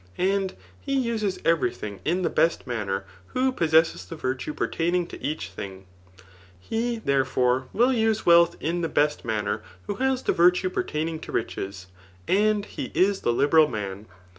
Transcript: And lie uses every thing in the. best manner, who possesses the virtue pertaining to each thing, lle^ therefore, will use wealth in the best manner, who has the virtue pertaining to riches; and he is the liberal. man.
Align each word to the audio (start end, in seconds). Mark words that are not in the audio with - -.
And 0.17 0.53
lie 0.87 0.95
uses 0.95 1.37
every 1.45 1.69
thing 1.71 1.99
in 2.03 2.23
the. 2.23 2.29
best 2.31 2.65
manner, 2.65 3.05
who 3.35 3.51
possesses 3.51 4.03
the 4.03 4.15
virtue 4.15 4.51
pertaining 4.51 5.05
to 5.05 5.23
each 5.23 5.49
thing, 5.49 5.85
lle^ 6.71 7.03
therefore, 7.05 7.67
will 7.71 7.93
use 7.93 8.25
wealth 8.25 8.55
in 8.59 8.81
the 8.81 8.89
best 8.89 9.23
manner, 9.23 9.61
who 9.85 9.97
has 9.97 10.23
the 10.23 10.33
virtue 10.33 10.71
pertaining 10.71 11.19
to 11.19 11.31
riches; 11.31 11.85
and 12.27 12.65
he 12.65 12.85
is 12.95 13.21
the 13.21 13.31
liberal. 13.31 13.67
man. 13.67 14.07